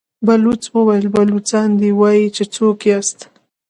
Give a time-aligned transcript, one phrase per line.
[0.25, 3.19] بلوڅ وويل: بلوڅان دي، وايي چې څوک ياست؟